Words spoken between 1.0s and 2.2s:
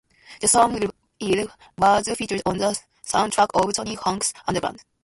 Yell" was